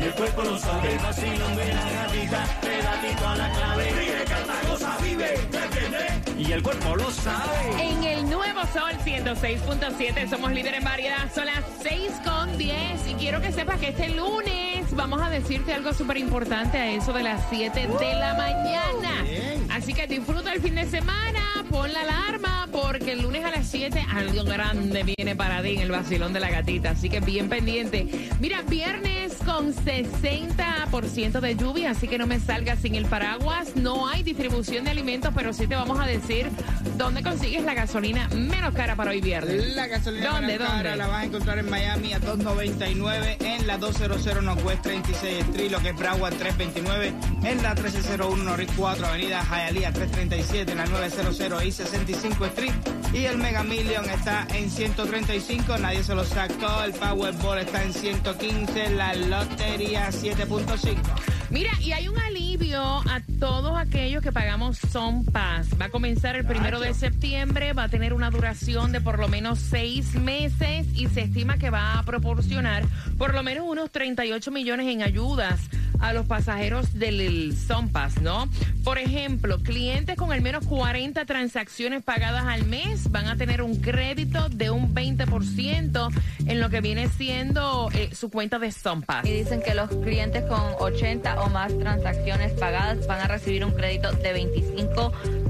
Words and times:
y 0.00 0.04
el 0.04 0.12
cuerpo 0.12 0.42
lo 0.42 0.58
sabe. 0.58 0.92
El 0.92 0.98
vacilón 0.98 1.56
de 1.56 1.74
la 1.74 1.90
gatita. 1.90 2.44
Pedatito 2.60 3.28
a 3.28 3.36
la 3.36 3.52
clave. 3.52 3.92
Vive, 3.92 4.24
canta, 4.24 4.68
goza, 4.68 4.96
vive. 5.02 5.48
Viernes 5.50 6.12
y 6.38 6.52
el 6.52 6.62
cuerpo 6.62 6.96
lo 6.96 7.10
sabe. 7.10 7.82
En 7.82 8.04
el 8.04 8.30
nuevo 8.30 8.60
Sol 8.72 8.92
106.7 9.04 10.28
somos 10.28 10.52
líderes 10.52 10.78
en 10.78 10.84
variedad. 10.84 11.32
Son 11.34 11.46
las 11.46 11.64
6 11.82 12.12
con 12.24 12.56
10 12.58 13.08
y 13.08 13.14
quiero 13.14 13.40
que 13.40 13.52
sepas 13.52 13.78
que 13.80 13.88
este 13.88 14.10
lunes 14.10 14.94
vamos 14.94 15.20
a 15.20 15.30
decirte 15.30 15.72
algo 15.72 15.92
súper 15.92 16.18
importante 16.18 16.78
a 16.78 16.92
eso 16.92 17.12
de 17.12 17.22
las 17.22 17.40
7 17.50 17.88
de 17.88 18.14
la 18.14 18.34
mañana. 18.34 19.22
Bien. 19.22 19.51
Así 19.82 19.94
que 19.94 20.06
disfruta 20.06 20.52
el 20.52 20.60
fin 20.60 20.76
de 20.76 20.86
semana, 20.86 21.40
pon 21.68 21.92
la 21.92 22.02
alarma 22.02 22.68
porque 22.70 23.14
el 23.14 23.22
lunes 23.22 23.44
a 23.44 23.50
las 23.50 23.66
7 23.66 24.06
algo 24.14 24.44
grande 24.44 25.02
viene 25.02 25.34
para 25.34 25.60
ti 25.60 25.70
en 25.70 25.80
el 25.80 25.90
vacilón 25.90 26.32
de 26.32 26.38
la 26.38 26.50
gatita. 26.50 26.90
Así 26.90 27.10
que 27.10 27.18
bien 27.18 27.48
pendiente. 27.48 28.06
Mira, 28.38 28.62
viernes 28.62 29.31
con 29.44 29.74
60% 29.74 31.40
de 31.40 31.56
lluvia, 31.56 31.90
así 31.90 32.08
que 32.08 32.18
no 32.18 32.26
me 32.26 32.40
salgas 32.40 32.80
sin 32.80 32.94
el 32.94 33.06
paraguas. 33.06 33.76
No 33.76 34.08
hay 34.08 34.22
distribución 34.22 34.84
de 34.84 34.90
alimentos, 34.90 35.32
pero 35.34 35.52
sí 35.52 35.66
te 35.66 35.74
vamos 35.74 35.98
a 36.00 36.06
decir 36.06 36.50
dónde 36.96 37.22
consigues 37.22 37.64
la 37.64 37.74
gasolina 37.74 38.28
menos 38.28 38.74
cara 38.74 38.96
para 38.96 39.10
hoy 39.10 39.20
viernes. 39.20 39.74
La 39.74 39.86
gasolina 39.86 40.30
¿Dónde, 40.30 40.56
cara 40.58 40.72
dónde? 40.74 40.96
la 40.96 41.06
vas 41.06 41.22
a 41.22 41.24
encontrar 41.24 41.58
en 41.58 41.70
Miami 41.70 42.12
a 42.12 42.20
2.99, 42.20 43.36
en 43.40 43.66
la 43.66 43.78
200 43.78 44.42
Northwest 44.42 44.82
36 44.82 45.44
Street, 45.44 45.70
lo 45.70 45.78
que 45.80 45.90
es 45.90 45.96
Broward 45.96 46.34
329, 46.34 47.12
en 47.44 47.62
la 47.62 47.74
1301 47.74 48.44
Norris 48.44 48.70
4 48.76 49.06
Avenida 49.06 49.42
Hialeah 49.44 49.92
337, 49.92 50.72
en 50.72 50.78
la 50.78 50.86
900 50.86 51.64
y 51.64 51.72
65 51.72 52.46
Street. 52.46 52.72
Y 53.12 53.26
el 53.26 53.36
Mega 53.36 53.62
Million 53.62 54.08
está 54.08 54.46
en 54.54 54.70
135, 54.70 55.76
nadie 55.78 56.02
se 56.02 56.14
lo 56.14 56.24
sacó, 56.24 56.82
el 56.82 56.92
Powerball 56.92 57.58
está 57.58 57.82
en 57.82 57.92
115, 57.92 58.90
la 58.90 59.14
Lotería 59.32 60.10
7.5. 60.10 60.94
Mira, 61.48 61.70
y 61.80 61.92
hay 61.92 62.06
un 62.06 62.18
alivio 62.18 62.82
a 62.82 63.22
todos 63.40 63.78
aquellos 63.78 64.22
que 64.22 64.30
pagamos 64.30 64.76
Son 64.76 65.24
Pass. 65.24 65.68
Va 65.80 65.86
a 65.86 65.88
comenzar 65.88 66.36
el 66.36 66.44
primero 66.44 66.80
de 66.80 66.92
septiembre, 66.92 67.72
va 67.72 67.84
a 67.84 67.88
tener 67.88 68.12
una 68.12 68.30
duración 68.30 68.92
de 68.92 69.00
por 69.00 69.18
lo 69.18 69.28
menos 69.28 69.58
seis 69.58 70.16
meses 70.16 70.86
y 70.94 71.08
se 71.08 71.22
estima 71.22 71.56
que 71.56 71.70
va 71.70 71.98
a 71.98 72.02
proporcionar 72.02 72.84
por 73.16 73.32
lo 73.32 73.42
menos 73.42 73.64
unos 73.66 73.90
38 73.90 74.50
millones 74.50 74.86
en 74.88 75.00
ayudas 75.00 75.60
a 76.02 76.12
los 76.12 76.26
pasajeros 76.26 76.92
del 76.98 77.56
Son 77.56 77.88
Pass, 77.88 78.20
¿no? 78.20 78.48
Por 78.84 78.98
ejemplo, 78.98 79.58
clientes 79.62 80.16
con 80.16 80.32
al 80.32 80.42
menos 80.42 80.66
40 80.66 81.24
transacciones 81.24 82.02
pagadas 82.02 82.44
al 82.44 82.66
mes 82.66 83.10
van 83.10 83.28
a 83.28 83.36
tener 83.36 83.62
un 83.62 83.76
crédito 83.76 84.48
de 84.48 84.70
un 84.70 84.94
20% 84.94 86.10
en 86.46 86.60
lo 86.60 86.68
que 86.68 86.80
viene 86.80 87.08
siendo 87.08 87.88
eh, 87.94 88.10
su 88.14 88.30
cuenta 88.30 88.58
de 88.58 88.72
Son 88.72 89.02
Pass. 89.02 89.24
Y 89.24 89.32
dicen 89.32 89.62
que 89.62 89.74
los 89.74 89.88
clientes 89.88 90.44
con 90.44 90.60
80 90.80 91.40
o 91.42 91.48
más 91.48 91.76
transacciones 91.78 92.52
pagadas 92.52 93.06
van 93.06 93.20
a 93.20 93.28
recibir 93.28 93.64
un 93.64 93.72
crédito 93.72 94.10
de 94.12 94.34
25% 94.34 95.41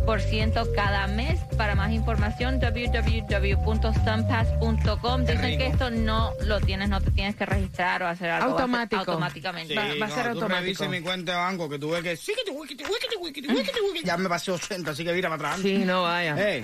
cada 0.74 1.06
mes. 1.06 1.38
Para 1.56 1.74
más 1.74 1.90
información, 1.92 2.60
www.sunpass.com. 2.60 5.24
Dicen 5.24 5.58
que 5.58 5.66
esto 5.66 5.90
no 5.90 6.32
lo 6.44 6.60
tienes, 6.60 6.88
no 6.88 7.00
te 7.00 7.10
tienes 7.10 7.36
que 7.36 7.44
registrar 7.46 8.02
o 8.02 8.06
hacer 8.08 8.30
algo. 8.30 8.48
va 8.48 8.52
a 8.54 8.56
ser 8.56 8.62
Automático. 8.62 9.00
Automáticamente. 9.00 9.74
Va- 9.74 9.82
va 10.00 10.06
a 10.06 10.10
ser 10.10 10.26
automático. 10.28 10.60
revises 10.60 10.88
mi 10.88 11.00
cuenta 11.00 11.32
de 11.32 11.38
banco 11.38 11.68
que 11.68 11.78
tuve 11.78 12.02
que... 12.02 12.16
sí, 12.16 12.32
que 12.34 12.42
te- 12.50 12.56
que 12.68 12.74
te- 12.76 12.84
que 12.84 12.88
te- 13.08 13.32
que 13.32 13.42
te- 13.42 13.48
que 13.48 14.00
te- 14.00 14.06
Ya 14.06 14.16
me 14.16 14.28
pasé 14.28 14.50
80, 14.52 14.90
así 14.90 15.04
que 15.04 15.12
mira 15.12 15.28
para 15.28 15.50
atrás. 15.50 15.62
Sí, 15.62 15.78
no 15.78 16.02
vaya. 16.02 16.34
Hey. 16.38 16.62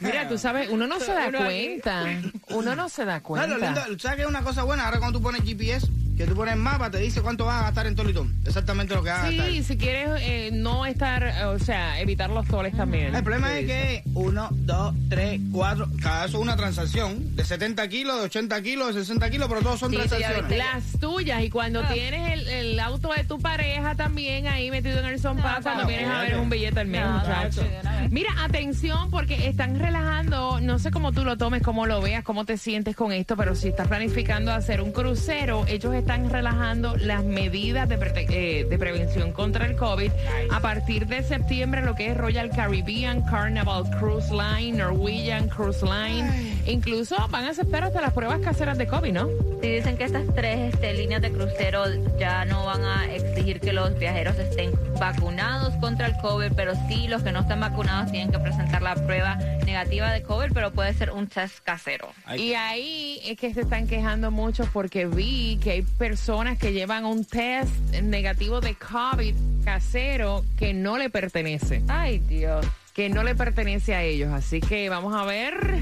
Mira, 0.00 0.28
tú 0.28 0.38
sabes, 0.38 0.68
uno 0.70 0.86
no 0.86 0.98
se 1.00 1.12
da 1.12 1.30
cuenta. 1.32 2.04
Uno 2.48 2.76
no 2.76 2.88
se 2.88 3.04
da 3.04 3.22
No, 3.28 3.36
lo 3.36 3.42
lindo, 3.58 3.58
cuenta. 3.58 3.84
¿Sabes 3.98 4.16
qué 4.16 4.22
es 4.22 4.28
una 4.28 4.42
cosa 4.42 4.62
buena? 4.64 4.84
Ahora 4.86 4.98
cuando 4.98 5.18
tú 5.18 5.22
pones 5.22 5.42
GPS, 5.42 5.88
que 6.18 6.26
tú 6.26 6.34
pones 6.34 6.56
mapa, 6.56 6.90
te 6.90 6.98
dice 6.98 7.22
cuánto 7.22 7.44
vas 7.46 7.60
a 7.60 7.64
gastar 7.66 7.86
en 7.86 7.94
Tolitón. 7.94 8.34
Exactamente 8.44 8.94
lo 8.94 9.02
que 9.02 9.10
vas 9.10 9.20
a 9.20 9.30
gastar. 9.30 9.46
Sí, 9.50 9.62
si 9.62 9.76
quieres 9.78 10.10
eh, 10.20 10.50
no 10.52 10.84
estar, 10.84 11.46
o 11.46 11.58
sea, 11.58 12.00
evitar 12.00 12.28
los 12.30 12.46
toles 12.48 12.76
también. 12.76 13.14
El 13.14 13.22
problema 13.22 13.56
es 13.58 13.66
que 13.66 14.02
uno, 14.14 14.48
dos, 14.50 14.94
tres, 15.08 15.40
cuatro, 15.52 15.88
cada 16.02 16.26
eso 16.26 16.38
es 16.38 16.42
una 16.42 16.56
transacción 16.56 17.36
de 17.36 17.44
70 17.44 17.86
kilos, 17.88 18.18
de 18.18 18.24
80 18.24 18.62
kilos, 18.62 18.94
de 18.94 19.00
60 19.02 19.30
kilos, 19.30 19.48
pero 19.48 19.60
todos 19.62 19.78
son 19.80 19.90
Sí, 19.90 19.96
transacciones. 19.96 20.58
Las 20.58 20.84
tuyas 21.00 21.42
y 21.42 21.50
cuando 21.50 21.80
Ah. 21.80 21.88
tienes 21.92 22.32
el, 22.32 22.48
el 22.48 22.80
auto 22.80 23.12
de 23.16 23.22
tu 23.24 23.38
pareja 23.38 23.94
también 23.94 24.48
ahí 24.48 24.70
metido 24.72 24.98
en 24.98 25.06
el 25.06 25.20
Pass, 25.20 25.60
cuando 25.62 25.86
vienes 25.86 26.08
a 26.08 26.20
ver 26.22 26.38
un 26.38 26.50
billete 26.50 26.80
al 26.80 26.88
mes, 26.88 27.04
No, 27.04 27.12
muchacho. 27.18 27.62
Mira, 28.10 28.30
atención 28.42 29.10
porque 29.10 29.46
están 29.48 29.78
relajando, 29.78 30.60
no 30.60 30.78
sé 30.78 30.90
cómo 30.90 31.12
tú 31.12 31.24
lo 31.24 31.36
tomes, 31.36 31.62
cómo 31.62 31.86
lo 31.86 32.00
veas, 32.00 32.24
cómo 32.24 32.44
te 32.44 32.56
sientes 32.56 32.96
con 32.96 33.12
esto, 33.12 33.36
pero 33.36 33.54
si 33.54 33.68
estás 33.68 33.86
planificando 33.88 34.52
hacer 34.52 34.80
un 34.80 34.90
crucero, 34.92 35.64
ellos 35.68 35.94
están 35.94 36.07
relajando 36.16 36.96
las 36.96 37.22
medidas 37.22 37.88
de, 37.88 37.98
prete- 37.98 38.26
eh, 38.30 38.64
de 38.68 38.78
prevención 38.78 39.32
contra 39.32 39.66
el 39.66 39.76
COVID. 39.76 40.10
A 40.50 40.60
partir 40.60 41.06
de 41.06 41.22
septiembre, 41.22 41.82
lo 41.82 41.94
que 41.94 42.10
es 42.10 42.16
Royal 42.16 42.48
Caribbean, 42.50 43.22
Carnival 43.22 43.84
Cruise 43.98 44.30
Line, 44.30 44.78
Norwegian 44.78 45.48
Cruise 45.48 45.82
Line, 45.82 46.56
incluso 46.66 47.14
van 47.28 47.44
a 47.44 47.50
aceptar 47.50 47.84
hasta 47.84 48.00
las 48.00 48.12
pruebas 48.14 48.40
caseras 48.40 48.78
de 48.78 48.86
COVID, 48.86 49.12
¿no? 49.12 49.28
Sí, 49.60 49.68
dicen 49.68 49.96
que 49.98 50.04
estas 50.04 50.22
tres 50.34 50.72
este, 50.74 50.94
líneas 50.94 51.20
de 51.20 51.30
crucero 51.32 51.84
ya 52.18 52.44
no 52.44 52.64
van 52.64 52.82
a 52.84 53.12
exigir 53.14 53.60
que 53.60 53.72
los 53.72 53.98
viajeros 53.98 54.38
estén 54.38 54.70
vacunados 54.98 55.74
contra 55.76 56.06
el 56.06 56.16
COVID, 56.18 56.52
pero 56.56 56.72
sí 56.88 57.06
los 57.08 57.22
que 57.22 57.32
no 57.32 57.40
están 57.40 57.60
vacunados 57.60 58.10
tienen 58.10 58.30
que 58.30 58.38
presentar 58.38 58.82
la 58.82 58.94
prueba 58.94 59.36
negativa 59.66 60.10
de 60.12 60.22
COVID, 60.22 60.52
pero 60.54 60.70
puede 60.72 60.94
ser 60.94 61.10
un 61.10 61.26
test 61.26 61.58
casero. 61.64 62.08
Y 62.36 62.54
ahí 62.54 63.20
es 63.26 63.36
que 63.36 63.52
se 63.52 63.62
están 63.62 63.86
quejando 63.88 64.30
mucho 64.30 64.64
porque 64.72 65.06
vi 65.06 65.58
que 65.62 65.70
hay 65.72 65.82
personas 65.98 66.58
que 66.58 66.72
llevan 66.72 67.04
un 67.04 67.24
test 67.24 67.72
negativo 68.02 68.60
de 68.60 68.74
COVID 68.76 69.34
casero 69.64 70.44
que 70.56 70.72
no 70.72 70.96
le 70.96 71.10
pertenece. 71.10 71.82
Ay, 71.88 72.18
Dios. 72.20 72.64
Que 72.94 73.08
no 73.08 73.22
le 73.22 73.34
pertenece 73.34 73.94
a 73.94 74.02
ellos. 74.02 74.32
Así 74.32 74.60
que 74.60 74.88
vamos 74.88 75.14
a 75.14 75.24
ver 75.24 75.80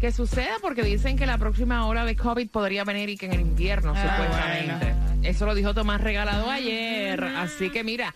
qué 0.00 0.10
sucede 0.10 0.48
porque 0.60 0.82
dicen 0.82 1.16
que 1.16 1.26
la 1.26 1.38
próxima 1.38 1.86
ola 1.86 2.04
de 2.04 2.16
COVID 2.16 2.48
podría 2.50 2.84
venir 2.84 3.10
y 3.10 3.16
que 3.16 3.26
en 3.26 3.32
el 3.34 3.40
invierno, 3.40 3.92
Ah, 3.94 4.16
supuestamente. 4.16 4.94
Eso 5.22 5.46
lo 5.46 5.54
dijo 5.54 5.74
Tomás 5.74 6.00
Regalado 6.00 6.48
ayer. 6.50 7.22
Así 7.22 7.70
que 7.70 7.84
mira, 7.84 8.14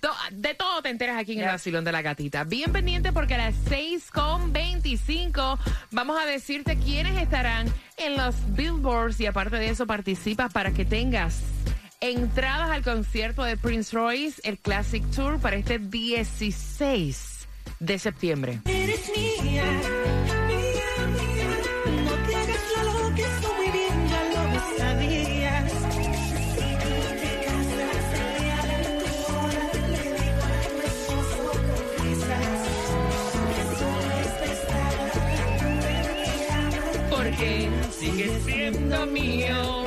to- 0.00 0.10
de 0.30 0.54
todo 0.54 0.82
te 0.82 0.90
enteras 0.90 1.18
aquí 1.18 1.32
en 1.32 1.40
el 1.40 1.46
vacilón 1.46 1.84
de 1.84 1.92
la 1.92 2.02
gatita. 2.02 2.44
Bien 2.44 2.70
pendiente 2.72 3.12
porque 3.12 3.34
a 3.34 3.38
las 3.38 3.54
6 3.68 4.10
con 4.10 4.52
25 4.52 5.58
vamos 5.90 6.20
a 6.20 6.26
decirte 6.26 6.76
quiénes 6.76 7.20
estarán 7.20 7.66
en 7.96 8.16
los 8.16 8.34
billboards 8.54 9.18
y 9.20 9.26
aparte 9.26 9.56
de 9.56 9.70
eso 9.70 9.86
participas 9.86 10.52
para 10.52 10.72
que 10.72 10.84
tengas 10.84 11.40
entradas 12.00 12.70
al 12.70 12.82
concierto 12.82 13.42
de 13.44 13.56
Prince 13.56 13.94
Royce, 13.96 14.40
el 14.44 14.58
Classic 14.58 15.02
Tour 15.14 15.38
para 15.40 15.56
este 15.56 15.78
16 15.78 17.46
de 17.80 17.98
septiembre. 17.98 18.60
Eres 18.66 19.10
mía, 19.16 19.42
mía, 19.42 19.80
porque 37.32 37.68
sigue 37.90 38.40
siendo 38.40 39.06
mío. 39.06 39.84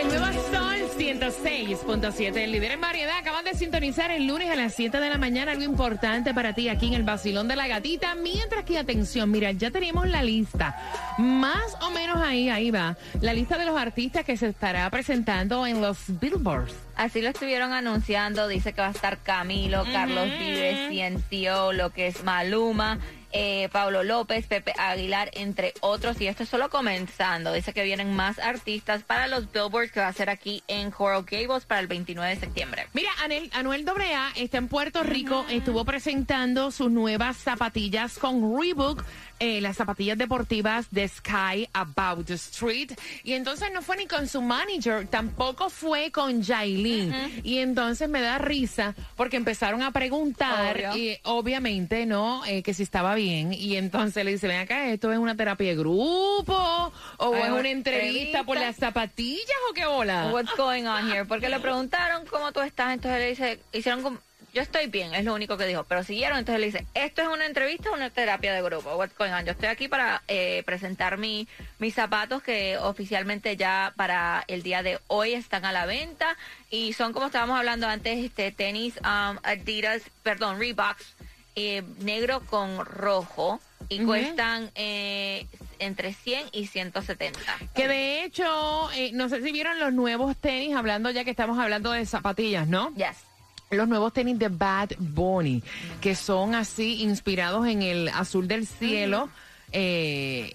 El 0.00 0.08
nuevo 0.08 0.26
Sol 0.50 0.78
106.7, 0.96 2.36
el 2.36 2.52
líder 2.52 2.72
en 2.72 2.80
variedad. 2.80 3.18
Acaban 3.18 3.44
de 3.44 3.54
sintonizar 3.54 4.10
el 4.10 4.26
lunes 4.26 4.50
a 4.50 4.56
las 4.56 4.74
7 4.74 4.98
de 4.98 5.10
la 5.10 5.18
mañana. 5.18 5.52
Algo 5.52 5.64
importante 5.64 6.32
para 6.32 6.54
ti 6.54 6.68
aquí 6.68 6.86
en 6.86 6.94
el 6.94 7.02
Basilón 7.02 7.48
de 7.48 7.56
la 7.56 7.68
Gatita. 7.68 8.14
Mientras 8.14 8.64
que, 8.64 8.78
atención, 8.78 9.30
mira, 9.30 9.52
ya 9.52 9.70
tenemos 9.70 10.08
la 10.08 10.22
lista. 10.22 10.76
Más 11.18 11.76
o 11.82 11.90
menos 11.90 12.18
ahí, 12.22 12.48
ahí 12.48 12.70
va. 12.70 12.96
La 13.20 13.34
lista 13.34 13.58
de 13.58 13.66
los 13.66 13.76
artistas 13.76 14.24
que 14.24 14.36
se 14.36 14.48
estará 14.48 14.88
presentando 14.90 15.66
en 15.66 15.80
los 15.80 15.98
Billboards. 16.20 16.74
Así 16.96 17.20
lo 17.20 17.28
estuvieron 17.28 17.72
anunciando, 17.72 18.48
dice 18.48 18.72
que 18.72 18.80
va 18.80 18.88
a 18.88 18.92
estar 18.92 19.18
Camilo, 19.18 19.84
Carlos 19.92 20.26
Vives, 20.38 20.88
Ciencio, 20.90 21.72
lo 21.72 21.90
que 21.90 22.08
es 22.08 22.24
Maluma, 22.24 22.98
eh, 23.32 23.68
Pablo 23.72 24.02
López, 24.04 24.46
Pepe 24.46 24.72
Aguilar, 24.78 25.30
entre 25.34 25.74
otros. 25.80 26.20
Y 26.20 26.26
esto 26.26 26.42
es 26.44 26.48
solo 26.48 26.70
comenzando. 26.70 27.52
Dice 27.52 27.72
que 27.72 27.82
vienen 27.84 28.14
más 28.16 28.38
artistas 28.38 29.02
para 29.02 29.26
los 29.28 29.50
Billboards 29.52 29.92
que 29.92 30.00
va 30.00 30.08
a 30.08 30.12
ser 30.12 30.30
aquí 30.30 30.62
en 30.68 30.90
Coral 30.90 31.24
Gables 31.24 31.64
para 31.64 31.80
el 31.80 31.86
29 31.86 32.34
de 32.34 32.40
septiembre. 32.40 32.86
Mira, 32.92 33.10
Anel- 33.24 33.50
Anuel 33.52 33.86
AA 33.88 34.32
está 34.36 34.58
en 34.58 34.68
Puerto 34.68 35.02
Rico, 35.02 35.44
estuvo 35.50 35.84
presentando 35.84 36.70
sus 36.70 36.90
nuevas 36.90 37.36
zapatillas 37.36 38.18
con 38.18 38.58
Reebok, 38.60 39.04
eh, 39.38 39.60
las 39.60 39.76
zapatillas 39.76 40.18
deportivas 40.18 40.86
de 40.90 41.08
Sky 41.08 41.68
About 41.72 42.26
the 42.26 42.34
Street. 42.34 42.92
Y 43.22 43.34
entonces 43.34 43.70
no 43.72 43.82
fue 43.82 43.96
ni 43.96 44.06
con 44.06 44.28
su 44.28 44.42
manager, 44.42 45.06
tampoco 45.08 45.70
fue 45.70 46.10
con 46.10 46.42
Jailin. 46.42 47.14
Y 47.44 47.58
entonces 47.58 48.08
me 48.08 48.20
da 48.20 48.38
risa 48.38 48.94
porque 49.16 49.36
empezaron 49.36 49.82
a 49.82 49.90
preguntar, 49.92 50.96
y 50.96 51.18
obviamente, 51.24 52.06
¿no? 52.06 52.44
Eh, 52.46 52.62
que 52.62 52.74
si 52.74 52.82
estaba 52.82 53.14
bien. 53.14 53.52
Y 53.52 53.76
entonces 53.76 54.24
le 54.24 54.32
dice, 54.32 54.48
ven 54.48 54.60
acá, 54.60 54.88
¿esto 54.88 55.12
es 55.12 55.18
una 55.18 55.36
terapia 55.36 55.68
de 55.68 55.76
grupo? 55.76 56.92
¿O 57.18 57.34
Ay, 57.34 57.42
es 57.44 57.50
una 57.50 57.68
entrevista 57.68 58.44
por 58.44 58.58
las 58.58 58.76
zapatillas 58.76 59.56
o 59.70 59.74
qué 59.74 59.86
hola? 59.86 60.30
What's 60.32 60.54
going 60.56 60.84
on 60.84 61.10
here? 61.10 61.24
Porque 61.28 61.48
le 61.48 61.60
preguntaron 61.60 62.26
cómo 62.26 62.52
tú 62.52 62.60
estás, 62.60 62.94
entonces 62.94 63.20
le 63.20 63.28
dice, 63.28 63.60
hicieron 63.72 64.02
como, 64.02 64.18
yo 64.58 64.62
estoy 64.62 64.88
bien, 64.88 65.14
es 65.14 65.24
lo 65.24 65.34
único 65.34 65.56
que 65.56 65.66
dijo, 65.66 65.84
pero 65.84 66.02
siguieron, 66.02 66.36
entonces 66.36 66.58
le 66.58 66.66
dice, 66.66 66.86
esto 66.94 67.22
es 67.22 67.28
una 67.28 67.46
entrevista 67.46 67.90
o 67.90 67.94
una 67.94 68.10
terapia 68.10 68.52
de 68.52 68.60
grupo, 68.60 68.96
what's 68.96 69.16
going 69.16 69.30
on? 69.30 69.44
Yo 69.44 69.52
estoy 69.52 69.68
aquí 69.68 69.86
para 69.86 70.24
eh, 70.26 70.64
presentar 70.66 71.16
mi, 71.16 71.46
mis 71.78 71.94
zapatos 71.94 72.42
que 72.42 72.76
oficialmente 72.76 73.56
ya 73.56 73.92
para 73.94 74.42
el 74.48 74.64
día 74.64 74.82
de 74.82 74.98
hoy 75.06 75.34
están 75.34 75.64
a 75.64 75.70
la 75.70 75.86
venta 75.86 76.36
y 76.70 76.92
son 76.94 77.12
como 77.12 77.26
estábamos 77.26 77.56
hablando 77.56 77.86
antes, 77.86 78.18
este 78.18 78.50
tenis 78.50 78.96
um, 78.96 79.38
Adidas, 79.44 80.02
perdón, 80.24 80.58
Reeboks, 80.58 81.14
eh, 81.54 81.84
negro 82.00 82.40
con 82.40 82.84
rojo 82.84 83.60
y 83.88 84.00
cuestan 84.00 84.72
eh, 84.74 85.46
entre 85.78 86.14
100 86.14 86.48
y 86.50 86.66
170. 86.66 87.38
Que 87.76 87.86
de 87.86 88.24
hecho, 88.24 88.90
eh, 88.90 89.12
no 89.12 89.28
sé 89.28 89.40
si 89.40 89.52
vieron 89.52 89.78
los 89.78 89.92
nuevos 89.92 90.36
tenis, 90.36 90.74
hablando 90.74 91.12
ya 91.12 91.22
que 91.22 91.30
estamos 91.30 91.60
hablando 91.60 91.92
de 91.92 92.04
zapatillas, 92.06 92.66
¿no? 92.66 92.92
Yes. 92.96 93.27
Los 93.70 93.88
nuevos 93.88 94.12
tenis 94.12 94.38
de 94.38 94.48
Bad 94.48 94.90
Bunny, 94.98 95.62
que 96.00 96.14
son 96.14 96.54
así 96.54 97.02
inspirados 97.02 97.66
en 97.66 97.82
el 97.82 98.08
azul 98.08 98.48
del 98.48 98.66
cielo 98.66 99.28
eh, 99.72 100.52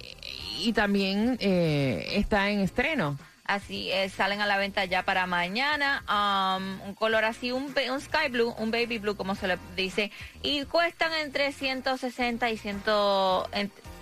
y 0.60 0.74
también 0.74 1.38
eh, 1.40 2.08
está 2.16 2.50
en 2.50 2.60
estreno. 2.60 3.18
Así 3.46 3.92
es, 3.92 4.14
salen 4.14 4.40
a 4.40 4.46
la 4.46 4.58
venta 4.58 4.86
ya 4.86 5.04
para 5.04 5.28
mañana. 5.28 6.04
um, 6.08 6.88
un 6.88 6.96
color 6.96 7.26
así, 7.26 7.52
un, 7.52 7.76
un 7.92 8.02
sky 8.02 8.30
blue, 8.30 8.56
un 8.58 8.72
baby 8.72 9.00
blue, 9.00 9.18
como 9.18 9.36
se 9.36 9.48
le 9.48 9.58
dice. 9.76 10.12
Y 10.42 10.64
cuestan 10.66 11.12
entre 11.14 11.52
160 11.52 12.50
y 12.50 12.58
100. 12.58 12.84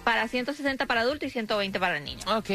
Para 0.04 0.28
160 0.28 0.86
para 0.86 1.02
adulto 1.02 1.26
y 1.26 1.30
120 1.30 1.80
para 1.80 2.00
niños. 2.00 2.26
Ok, 2.28 2.50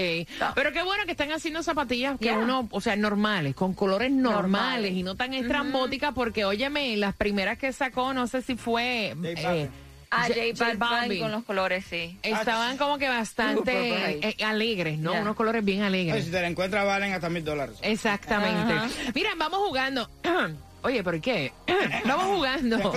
pero 0.54 0.72
qué 0.72 0.82
bueno 0.82 1.04
que 1.04 1.12
están 1.12 1.32
haciendo 1.32 1.62
zapatillas 1.62 2.19
que 2.19 2.26
Yeah. 2.26 2.38
uno, 2.38 2.69
o 2.70 2.81
sea, 2.81 2.96
normales, 2.96 3.54
con 3.54 3.75
colores 3.75 4.10
normales, 4.10 4.43
Normales. 4.50 4.93
y 4.93 5.02
no 5.02 5.14
tan 5.16 5.32
estrambóticas, 5.34 6.12
porque 6.14 6.44
óyeme, 6.44 6.96
las 6.96 7.14
primeras 7.14 7.58
que 7.58 7.72
sacó, 7.72 8.12
no 8.14 8.26
sé 8.26 8.43
si 8.43 8.56
fue... 8.56 9.14
Eh. 9.25 9.69
Ah, 10.08 10.22
J- 10.28 10.34
J 10.34 10.40
J 10.56 10.64
Balvin 10.64 10.78
Balvin. 10.78 11.20
con 11.20 11.32
los 11.32 11.44
colores, 11.44 11.84
sí. 11.84 12.16
Estaban 12.22 12.76
como 12.78 12.96
que 12.96 13.08
bastante 13.08 14.20
eh, 14.28 14.37
alegres, 14.44 14.99
¿no? 15.00 15.10
Yeah. 15.12 15.20
Unos 15.22 15.34
colores 15.37 15.64
bien 15.64 15.78
Oye, 15.81 15.87
alegres. 15.87 16.25
si 16.26 16.31
te 16.31 16.40
la 16.40 16.46
encuentras 16.46 16.87
valen 16.87 17.12
hasta 17.12 17.28
mil 17.28 17.44
dólares. 17.44 17.76
Exactamente. 17.82 18.72
Ajá. 18.72 18.88
Mira, 19.14 19.31
vamos 19.37 19.58
jugando. 19.58 20.08
Oye, 20.82 21.02
¿por 21.02 21.20
qué? 21.20 21.52
vamos 22.06 22.25
jugando. 22.26 22.78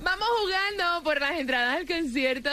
Vamos 0.00 0.28
jugando 0.42 1.02
por 1.02 1.20
las 1.20 1.38
entradas 1.38 1.78
al 1.78 1.86
concierto 1.86 2.50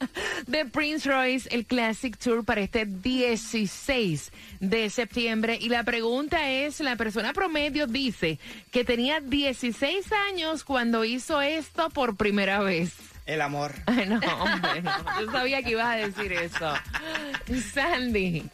de 0.46 0.64
Prince 0.66 1.08
Royce, 1.08 1.48
el 1.54 1.66
Classic 1.66 2.16
Tour 2.16 2.44
para 2.44 2.60
este 2.60 2.84
16 2.86 4.32
de 4.60 4.90
septiembre. 4.90 5.58
Y 5.60 5.68
la 5.68 5.84
pregunta 5.84 6.50
es, 6.50 6.80
la 6.80 6.96
persona 6.96 7.32
promedio 7.32 7.86
dice 7.86 8.38
que 8.72 8.84
tenía 8.84 9.20
16 9.20 10.10
años 10.30 10.64
cuando 10.64 11.04
hizo 11.04 11.40
esto 11.40 11.90
por 11.90 12.16
primera 12.16 12.60
vez. 12.60 12.92
El 13.26 13.42
amor. 13.42 13.74
No, 14.08 14.20
hombre, 14.42 14.82
no. 14.82 15.20
Yo 15.20 15.30
sabía 15.30 15.62
que 15.62 15.70
ibas 15.72 15.86
a 15.86 15.96
decir 15.96 16.32
eso. 16.32 16.72
Sandy. 17.74 18.48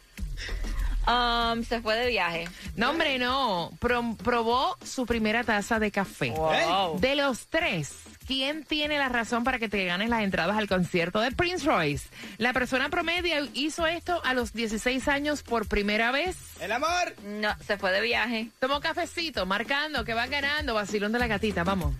Um, 1.07 1.63
se 1.63 1.81
fue 1.81 1.95
de 1.95 2.07
viaje. 2.07 2.47
No, 2.75 2.89
hombre, 2.89 3.19
no. 3.19 3.71
Pro- 3.79 4.15
probó 4.23 4.75
su 4.83 5.05
primera 5.05 5.43
taza 5.43 5.79
de 5.79 5.91
café. 5.91 6.31
Wow. 6.31 6.99
De 6.99 7.15
los 7.15 7.47
tres, 7.47 7.93
¿quién 8.25 8.63
tiene 8.63 8.97
la 8.97 9.07
razón 9.09 9.43
para 9.43 9.59
que 9.59 9.69
te 9.69 9.85
ganes 9.85 10.09
las 10.09 10.21
entradas 10.23 10.57
al 10.57 10.67
concierto 10.67 11.19
de 11.19 11.31
Prince 11.31 11.65
Royce? 11.65 12.09
La 12.37 12.53
persona 12.53 12.89
promedio 12.89 13.35
hizo 13.53 13.85
esto 13.85 14.19
a 14.25 14.33
los 14.33 14.53
16 14.53 15.07
años 15.07 15.43
por 15.43 15.67
primera 15.67 16.11
vez. 16.11 16.35
El 16.59 16.71
amor. 16.71 17.15
No, 17.23 17.49
se 17.65 17.77
fue 17.77 17.91
de 17.91 18.01
viaje. 18.01 18.49
Tomó 18.59 18.79
cafecito, 18.81 19.45
marcando 19.45 20.03
que 20.05 20.13
va 20.13 20.25
ganando. 20.27 20.73
Vacilón 20.73 21.11
de 21.11 21.19
la 21.19 21.27
gatita, 21.27 21.63
vamos. 21.63 21.93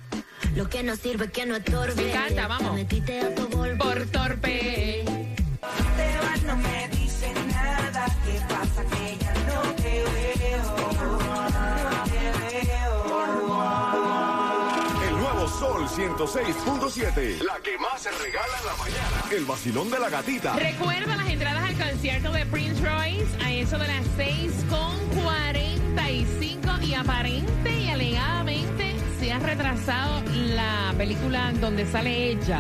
Lo 0.56 0.70
que 0.70 0.82
no 0.84 0.96
sirve 0.96 1.30
que 1.32 1.46
no 1.46 1.58
estorbe. 1.58 1.96
Me 1.96 2.10
encanta, 2.12 2.48
vamos. 2.48 2.80
Por 3.78 4.06
torpe. 4.08 5.04
Te 5.98 6.18
vas, 6.26 6.42
no 6.44 6.56
me 6.58 6.88
dice 6.90 7.34
nada. 7.52 8.06
¿Qué 8.26 8.40
pasa? 8.48 8.84
106.7. 15.96 17.42
La 17.44 17.58
que 17.64 17.78
más 17.78 18.02
se 18.02 18.12
regala 18.12 18.58
en 18.60 18.66
la 18.66 18.76
mañana. 18.76 19.24
El 19.32 19.46
vacilón 19.46 19.90
de 19.90 20.00
la 20.00 20.10
gatita. 20.10 20.54
Recuerda 20.54 21.16
las 21.16 21.30
entradas 21.30 21.64
al 21.70 21.90
concierto 21.90 22.32
de 22.34 22.46
Prince 22.48 22.82
Royce 22.84 23.26
a 23.44 23.52
eso 23.54 23.78
de 23.78 23.88
las 23.88 24.06
6 24.18 24.52
con 24.70 25.24
45 25.24 26.70
y 26.84 26.94
aparente 26.94 27.72
y 27.72 27.90
alegadamente 27.90 28.96
se 29.20 29.32
ha 29.32 29.40
retrasado 29.40 30.22
la 30.36 30.94
película 30.98 31.54
donde 31.62 31.86
sale 31.86 32.32
ella. 32.32 32.60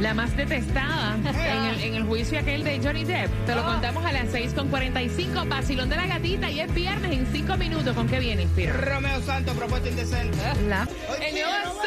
La 0.00 0.14
más 0.14 0.34
detestada 0.34 1.14
en 1.16 1.64
el, 1.66 1.80
en 1.82 1.94
el 1.96 2.04
juicio 2.04 2.38
aquel 2.38 2.64
de 2.64 2.80
Johnny 2.82 3.04
Depp. 3.04 3.30
Te 3.44 3.54
lo 3.54 3.62
contamos 3.66 4.02
a 4.06 4.12
las 4.12 4.28
6.45. 4.32 5.46
Vacilón 5.46 5.90
de 5.90 5.96
la 5.96 6.06
gatita 6.06 6.50
y 6.50 6.60
es 6.60 6.72
viernes 6.72 7.12
en 7.12 7.26
5 7.30 7.56
minutos. 7.58 7.94
¿Con 7.94 8.08
qué 8.08 8.18
viene, 8.18 8.44
Inspira? 8.44 8.72
Romeo 8.72 9.20
Santos, 9.20 9.54
propuesta 9.54 9.90
indecente. 9.90 10.38
La- 10.68 10.88
El 11.20 11.34
nuevo 11.34 11.74
Sol 11.74 11.79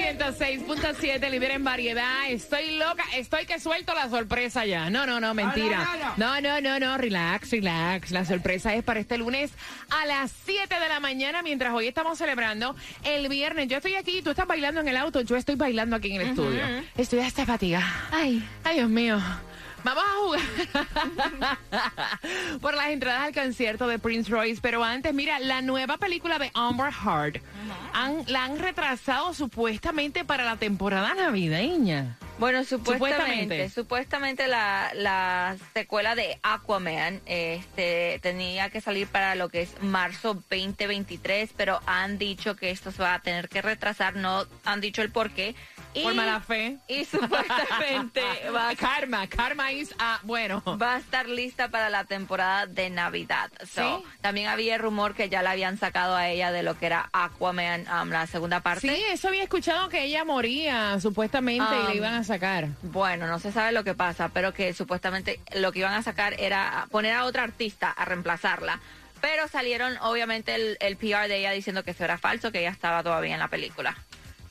106.7, 0.00 1.30
líder 1.30 1.50
en 1.50 1.64
variedad. 1.64 2.30
Estoy 2.30 2.76
loca, 2.78 3.04
estoy 3.14 3.44
que 3.44 3.60
suelto 3.60 3.94
la 3.94 4.08
sorpresa 4.08 4.64
ya. 4.64 4.88
No, 4.88 5.06
no, 5.06 5.20
no, 5.20 5.34
mentira. 5.34 5.86
No, 6.16 6.40
no, 6.40 6.60
no, 6.60 6.78
no, 6.80 6.96
relax, 6.96 7.50
relax. 7.50 8.10
La 8.10 8.24
sorpresa 8.24 8.74
es 8.74 8.82
para 8.82 9.00
este 9.00 9.18
lunes 9.18 9.50
a 9.90 10.06
las 10.06 10.32
7 10.46 10.74
de 10.74 10.88
la 10.88 11.00
mañana, 11.00 11.42
mientras 11.42 11.74
hoy 11.74 11.86
estamos 11.86 12.16
celebrando 12.16 12.74
el 13.04 13.28
viernes. 13.28 13.68
Yo 13.68 13.76
estoy 13.76 13.94
aquí, 13.96 14.22
tú 14.22 14.30
estás 14.30 14.46
bailando 14.46 14.80
en 14.80 14.88
el 14.88 14.96
auto, 14.96 15.20
yo 15.20 15.36
estoy 15.36 15.56
bailando 15.56 15.96
aquí 15.96 16.14
en 16.14 16.22
el 16.22 16.28
estudio. 16.28 16.62
Estoy 16.96 17.20
hasta 17.20 17.44
fatigada. 17.44 18.08
Ay, 18.10 18.42
Ay, 18.64 18.76
Dios 18.76 18.88
mío. 18.88 19.20
Vamos 19.84 20.04
a 20.04 20.16
jugar 20.20 21.58
por 22.60 22.74
las 22.74 22.88
entradas 22.90 23.22
al 23.28 23.34
concierto 23.34 23.86
de 23.86 23.98
Prince 23.98 24.30
Royce. 24.30 24.60
Pero 24.62 24.84
antes, 24.84 25.12
mira, 25.14 25.38
la 25.38 25.62
nueva 25.62 25.96
película 25.98 26.38
de 26.38 26.50
Amber 26.54 26.92
Heard 27.04 27.40
han- 27.94 28.24
la 28.26 28.44
han 28.44 28.58
retrasado 28.58 29.32
supuestamente 29.34 30.24
para 30.24 30.44
la 30.44 30.56
temporada 30.56 31.14
navideña. 31.14 32.16
Bueno, 32.38 32.64
supuestamente, 32.64 33.10
Supuestamente. 33.18 33.68
supuestamente, 33.68 34.46
la, 34.48 34.90
la 34.94 35.56
secuela 35.74 36.14
de 36.14 36.38
Aquaman 36.42 37.20
este, 37.26 38.18
tenía 38.22 38.70
que 38.70 38.80
salir 38.80 39.06
para 39.08 39.34
lo 39.34 39.50
que 39.50 39.60
es 39.62 39.74
marzo 39.82 40.32
2023, 40.48 41.50
pero 41.54 41.80
han 41.84 42.16
dicho 42.16 42.56
que 42.56 42.70
esto 42.70 42.92
se 42.92 43.02
va 43.02 43.12
a 43.12 43.18
tener 43.20 43.50
que 43.50 43.60
retrasar, 43.60 44.16
no 44.16 44.46
han 44.64 44.80
dicho 44.80 45.02
el 45.02 45.10
por 45.10 45.30
qué. 45.32 45.54
Y, 45.92 46.02
Por 46.04 46.14
mala 46.14 46.40
fe. 46.40 46.78
Y 46.86 47.04
supuestamente 47.04 48.22
va, 48.54 48.68
a- 48.70 48.76
Karma, 48.76 49.26
karma 49.26 49.72
is, 49.72 49.94
ah, 49.98 50.20
bueno. 50.22 50.62
va 50.80 50.94
a 50.94 50.98
estar 50.98 51.28
lista 51.28 51.68
para 51.68 51.90
la 51.90 52.04
temporada 52.04 52.66
de 52.66 52.90
Navidad. 52.90 53.50
So, 53.72 53.98
¿Sí? 54.00 54.04
También 54.20 54.48
había 54.48 54.78
rumor 54.78 55.14
que 55.14 55.28
ya 55.28 55.42
la 55.42 55.50
habían 55.52 55.78
sacado 55.78 56.14
a 56.16 56.28
ella 56.28 56.52
de 56.52 56.62
lo 56.62 56.78
que 56.78 56.86
era 56.86 57.08
Aquaman, 57.12 57.86
um, 57.88 58.08
la 58.10 58.26
segunda 58.26 58.60
parte. 58.60 58.88
Sí, 58.88 59.02
eso 59.10 59.28
había 59.28 59.42
escuchado 59.42 59.88
que 59.88 60.04
ella 60.04 60.24
moría 60.24 60.98
supuestamente 61.00 61.64
y 61.74 61.80
Um, 61.80 61.88
le 61.88 61.96
iban 61.96 62.14
a 62.14 62.24
sacar. 62.24 62.68
Bueno, 62.82 63.26
no 63.26 63.38
se 63.38 63.50
sabe 63.52 63.72
lo 63.72 63.82
que 63.84 63.94
pasa, 63.94 64.28
pero 64.28 64.54
que 64.54 64.72
supuestamente 64.74 65.40
lo 65.56 65.72
que 65.72 65.80
iban 65.80 65.94
a 65.94 66.02
sacar 66.02 66.34
era 66.38 66.86
poner 66.90 67.14
a 67.14 67.24
otra 67.24 67.42
artista 67.42 67.90
a 67.90 68.04
reemplazarla. 68.04 68.80
Pero 69.20 69.48
salieron 69.48 69.98
obviamente 70.00 70.54
el, 70.54 70.76
el 70.80 70.96
PR 70.96 71.28
de 71.28 71.38
ella 71.40 71.50
diciendo 71.50 71.84
que 71.84 71.90
eso 71.90 72.04
era 72.04 72.16
falso, 72.16 72.50
que 72.52 72.60
ella 72.60 72.70
estaba 72.70 73.02
todavía 73.02 73.34
en 73.34 73.40
la 73.40 73.48
película. 73.48 73.96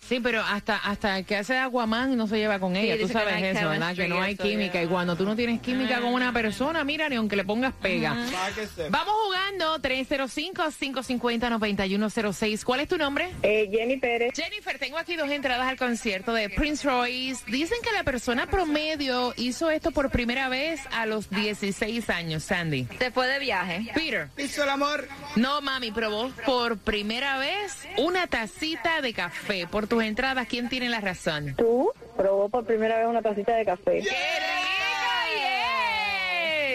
Sí, 0.10 0.20
pero 0.20 0.42
hasta 0.42 0.75
hasta 0.75 1.20
el 1.20 1.25
que 1.25 1.36
hace 1.36 1.60
Aquaman 1.60 2.18
no 2.18 2.25
se 2.25 2.38
lleva 2.38 2.58
con 2.60 2.75
ella, 2.75 2.96
tú 2.96 3.08
que 3.08 3.13
no 3.13 3.20
sabes 3.20 3.36
hay 3.36 3.44
eso, 3.44 3.70
¿verdad? 3.70 3.96
Que 3.96 4.08
no 4.08 4.20
hay 4.20 4.36
química. 4.36 4.74
ya. 4.74 4.84
Y 4.84 4.88
cuando 4.88 5.16
tú 5.16 5.24
no 5.24 5.36
tienes 5.36 5.62
química 5.62 6.01
con 6.01 6.16
una 6.16 6.34
persona, 6.34 6.84
mira, 6.84 7.08
ni 7.10 7.16
aunque 7.16 7.36
le 7.36 7.44
pongas 7.44 7.75
pega. 7.80 8.18
Que 8.56 8.66
sepa. 8.66 8.89
Vamos 8.89 9.13
jugando 9.25 9.78
305-550-9106. 9.80 12.63
¿Cuál 12.63 12.80
es 12.80 12.88
tu 12.88 12.98
nombre? 12.98 13.30
Eh, 13.44 13.70
Jenny 13.72 13.98
Pérez, 13.98 14.34
Jennifer, 14.36 14.80
tengo 14.80 14.98
aquí 14.98 15.16
dos 15.16 15.30
entradas 15.30 15.68
al 15.68 15.78
concierto 15.78 16.34
de 16.34 16.50
Prince 16.50 16.88
Royce. 16.88 17.44
Dicen 17.46 17.78
que 17.84 17.92
la 17.92 18.04
persona 18.04 18.48
promedio 18.48 19.36
hizo 19.38 19.70
esto 19.70 19.92
por 19.92 20.10
primera 20.10 20.50
vez 20.50 20.82
a 20.92 21.06
los 21.06 21.30
16 21.30 22.10
años, 22.10 22.44
Sandy. 22.44 22.88
Se 22.98 23.12
fue 23.12 23.28
de 23.28 23.38
viaje. 23.38 23.92
Peter. 23.94 24.30
Hizo 24.39 24.63
el 24.63 24.70
amor. 24.70 25.08
No, 25.36 25.62
mami, 25.62 25.92
probó 25.92 26.32
por 26.48 26.80
primera 26.80 27.38
vez 27.38 27.78
una 27.98 28.25
tacita 28.25 29.01
de 29.01 29.13
café. 29.13 29.68
Por 29.68 29.86
tus 30.00 30.06
entradas, 30.08 30.48
¿quién 30.48 30.70
tiene 30.70 30.88
la 30.88 31.01
razón? 31.01 31.56
tú 31.58 31.91
probó 32.15 32.48
por 32.48 32.65
primera 32.65 32.98
vez 33.00 33.08
una 33.08 33.22
tacita 33.22 33.53
de 33.56 33.65
café 33.65 34.00
¡Qué 34.01 34.10
rica! 34.10 34.15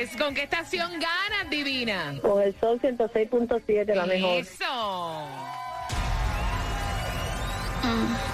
Yes! 0.02 0.16
¿Con 0.18 0.34
qué 0.34 0.42
estación 0.42 0.90
ganas, 0.92 1.48
divina? 1.50 2.16
con 2.20 2.42
el 2.42 2.54
sol 2.60 2.78
106.7, 2.82 3.94
la 3.94 4.04
mejor. 4.04 4.40
Eso. 4.40 5.26
Me 7.82 8.33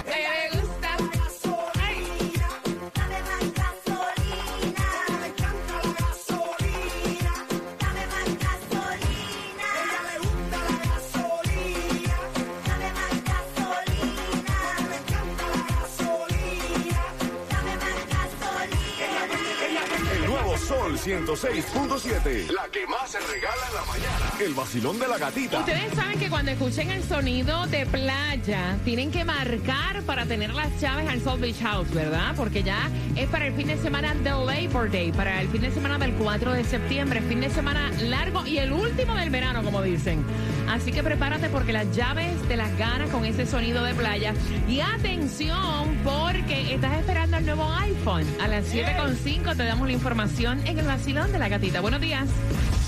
Sol 20.81 20.97
106.7. 20.97 22.49
La 22.51 22.67
que 22.71 22.87
más 22.87 23.11
se 23.11 23.19
regala 23.19 23.67
en 23.67 23.75
la 23.75 23.85
mañana. 23.85 24.31
El 24.39 24.55
vacilón 24.55 24.97
de 24.97 25.07
la 25.07 25.19
gatita. 25.19 25.59
Ustedes 25.59 25.93
saben 25.93 26.17
que 26.17 26.27
cuando 26.27 26.49
escuchen 26.49 26.89
el 26.89 27.03
sonido 27.03 27.67
de 27.67 27.85
playa, 27.85 28.79
tienen 28.83 29.11
que 29.11 29.23
marcar 29.23 30.01
para 30.07 30.25
tener 30.25 30.51
las 30.55 30.81
llaves 30.81 31.07
al 31.07 31.21
South 31.21 31.39
Beach 31.39 31.61
House, 31.61 31.93
¿verdad? 31.93 32.33
Porque 32.35 32.63
ya 32.63 32.89
es 33.15 33.29
para 33.29 33.45
el 33.45 33.53
fin 33.53 33.67
de 33.67 33.77
semana 33.77 34.15
del 34.15 34.43
Labor 34.43 34.89
Day, 34.89 35.11
para 35.11 35.39
el 35.41 35.49
fin 35.49 35.61
de 35.61 35.69
semana 35.69 35.99
del 35.99 36.13
4 36.13 36.53
de 36.53 36.63
septiembre, 36.63 37.21
fin 37.21 37.41
de 37.41 37.51
semana 37.51 37.91
largo 38.01 38.47
y 38.47 38.57
el 38.57 38.73
último 38.73 39.13
del 39.13 39.29
verano, 39.29 39.61
como 39.61 39.83
dicen. 39.83 40.25
Así 40.69 40.91
que 40.91 41.03
prepárate 41.03 41.49
porque 41.49 41.73
las 41.73 41.95
llaves 41.95 42.41
te 42.47 42.55
las 42.55 42.75
ganas 42.77 43.09
con 43.09 43.25
ese 43.25 43.45
sonido 43.45 43.83
de 43.83 43.93
playa. 43.93 44.33
Y 44.67 44.79
atención, 44.79 45.97
porque 46.03 46.73
estás 46.73 46.97
esperando 46.99 47.37
el 47.37 47.45
nuevo 47.45 47.71
iPhone. 47.73 48.25
A 48.41 48.47
las 48.47 48.73
7.5 48.73 49.55
te 49.57 49.63
damos 49.63 49.87
la 49.87 49.93
información 49.93 50.65
en 50.65 50.79
el 50.79 50.85
vacilón 50.87 51.31
de 51.31 51.39
la 51.39 51.49
gatita. 51.49 51.81
Buenos 51.81 52.01
días. 52.01 52.27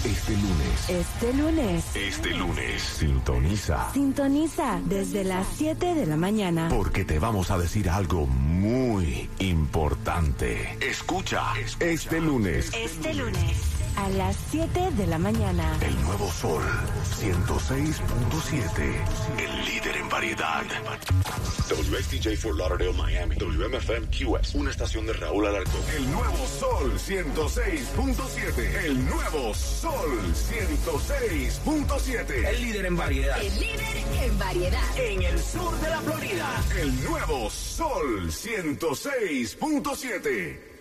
Este 0.05 0.33
lunes. 0.33 0.89
Este 0.89 1.33
lunes, 1.33 1.95
Este 1.95 2.29
lunes. 2.31 2.81
Sintoniza. 2.81 3.93
sintoniza 3.93 4.81
desde 4.83 5.23
las 5.23 5.47
7 5.55 5.95
de 5.95 6.05
la 6.05 6.17
mañana. 6.17 6.67
Porque 6.69 7.05
te 7.05 7.19
vamos 7.19 7.51
a 7.51 7.57
decir 7.57 7.89
algo 7.89 8.25
muy 8.27 9.29
importante. 9.39 10.77
Escucha. 10.81 11.41
Este 11.79 12.19
lunes. 12.19 12.71
Este 12.73 13.13
lunes, 13.13 13.57
a 13.95 14.09
las 14.09 14.35
7 14.51 14.91
de 14.97 15.07
la 15.07 15.17
mañana. 15.17 15.77
El 15.81 15.99
nuevo 16.01 16.29
Sol 16.31 16.61
106.7. 17.19 19.05
El 19.37 19.65
líder 19.65 19.95
en 19.97 20.09
variedad. 20.09 20.63
WXTJ 21.69 22.35
for 22.37 22.55
Lauderdale, 22.55 22.93
Miami. 22.93 23.35
WMFM 23.35 24.07
QS. 24.07 24.55
Una 24.55 24.71
estación 24.71 25.05
de 25.05 25.13
Raúl 25.13 25.45
Alarcón. 25.47 25.81
El 25.95 26.11
nuevo 26.11 26.47
Sol 26.59 26.97
106.7. 26.97 28.85
El 28.85 29.05
nuevo 29.05 29.53
Sol 29.53 30.33
106.7. 30.33 32.47
El 32.47 32.61
líder 32.61 32.85
en 32.85 32.97
variedad. 32.97 33.41
El 33.41 33.59
líder 33.59 33.97
en 34.23 34.39
variedad. 34.39 34.97
En 34.97 35.21
el 35.21 35.39
sur 35.39 35.77
de 35.79 35.89
la 35.89 36.01
Florida. 36.01 36.61
El 36.79 37.03
nuevo 37.03 37.49
Sol 37.49 38.29
106.7. 38.29 40.72